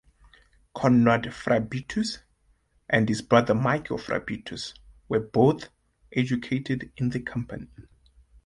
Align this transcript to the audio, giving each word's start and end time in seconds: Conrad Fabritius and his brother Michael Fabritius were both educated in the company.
Conrad 0.73 1.31
Fabritius 1.31 2.21
and 2.89 3.07
his 3.07 3.21
brother 3.21 3.53
Michael 3.53 3.99
Fabritius 3.99 4.73
were 5.07 5.19
both 5.19 5.69
educated 6.11 6.91
in 6.97 7.09
the 7.11 7.19
company. 7.19 7.67